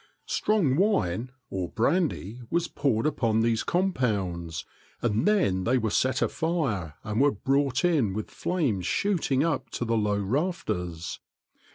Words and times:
"Strong 0.25 0.77
wine," 0.77 1.31
or 1.51 1.69
brandy, 1.69 2.41
was 2.49 2.67
poured 2.67 3.05
upon 3.05 3.41
these 3.41 3.61
compounds, 3.63 4.65
and 5.03 5.27
then 5.27 5.63
they 5.63 5.77
were 5.77 5.91
set 5.91 6.23
afire 6.23 6.95
and 7.03 7.21
were 7.21 7.29
brought 7.29 7.85
in 7.85 8.11
with 8.15 8.31
flames 8.31 8.87
shooting 8.87 9.43
up 9.43 9.69
to 9.69 9.85
the 9.85 9.95
low 9.95 10.17
rafters. 10.19 11.19